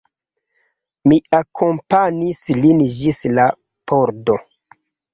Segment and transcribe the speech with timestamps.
[1.11, 3.49] Mi akompanis lin ĝis la
[3.89, 4.43] pordo.